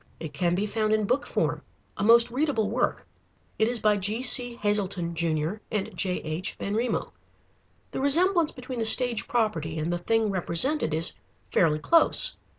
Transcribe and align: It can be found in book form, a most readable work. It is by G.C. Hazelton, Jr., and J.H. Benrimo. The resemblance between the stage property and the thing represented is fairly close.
It 0.19 0.33
can 0.33 0.55
be 0.55 0.65
found 0.65 0.93
in 0.93 1.05
book 1.05 1.27
form, 1.27 1.61
a 1.95 2.03
most 2.03 2.31
readable 2.31 2.71
work. 2.71 3.05
It 3.59 3.67
is 3.67 3.77
by 3.77 3.97
G.C. 3.97 4.55
Hazelton, 4.55 5.13
Jr., 5.13 5.57
and 5.69 5.95
J.H. 5.95 6.57
Benrimo. 6.57 7.11
The 7.91 8.01
resemblance 8.01 8.49
between 8.51 8.79
the 8.79 8.85
stage 8.85 9.27
property 9.27 9.77
and 9.77 9.93
the 9.93 9.99
thing 9.99 10.31
represented 10.31 10.91
is 10.95 11.13
fairly 11.51 11.77
close. 11.77 12.35